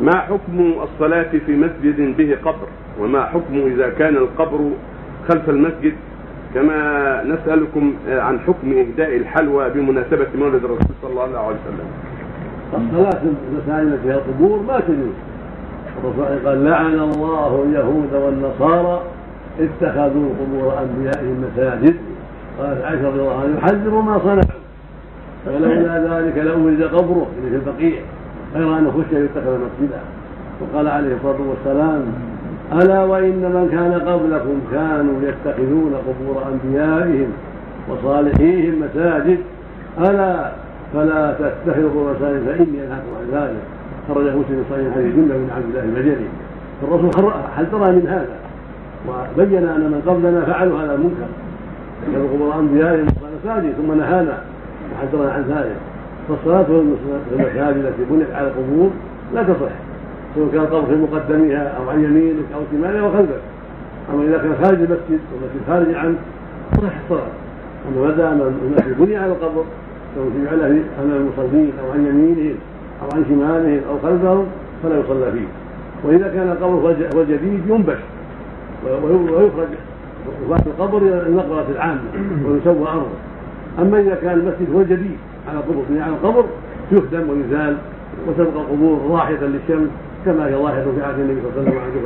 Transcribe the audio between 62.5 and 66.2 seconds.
أو شمالك أو خلفك أما إذا كان خارج المسجد والمسجد خارج عنه